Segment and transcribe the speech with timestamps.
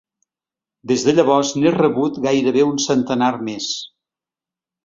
[0.91, 3.69] Des de llavors n'he rebut gairebé un centenar més.